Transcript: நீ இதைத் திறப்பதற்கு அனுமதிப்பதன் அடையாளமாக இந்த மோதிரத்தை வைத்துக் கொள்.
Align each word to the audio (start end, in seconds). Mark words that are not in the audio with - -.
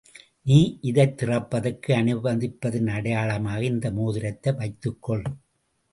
நீ 0.43 0.77
இதைத் 0.81 1.17
திறப்பதற்கு 1.17 1.93
அனுமதிப்பதன் 1.93 2.87
அடையாளமாக 2.87 3.63
இந்த 3.63 3.91
மோதிரத்தை 3.91 4.53
வைத்துக் 4.53 5.01
கொள். 5.01 5.23